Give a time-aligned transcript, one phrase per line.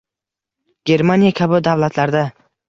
[0.91, 2.25] Germaniya kabi davlatlarda